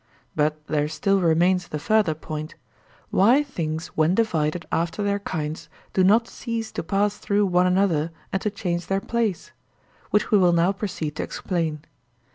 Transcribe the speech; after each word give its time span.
But 0.35 0.65
there 0.65 0.87
still 0.87 1.21
remains 1.21 1.67
the 1.67 1.77
further 1.77 2.15
point—why 2.15 3.43
things 3.43 3.85
when 3.89 4.15
divided 4.15 4.65
after 4.71 5.03
their 5.03 5.19
kinds 5.19 5.69
do 5.93 6.03
not 6.03 6.27
cease 6.27 6.71
to 6.71 6.81
pass 6.81 7.19
through 7.19 7.45
one 7.45 7.67
another 7.67 8.09
and 8.33 8.41
to 8.41 8.49
change 8.49 8.87
their 8.87 8.99
place—which 9.01 10.31
we 10.31 10.39
will 10.39 10.53
now 10.53 10.71
proceed 10.71 11.17
to 11.17 11.23
explain. 11.23 11.81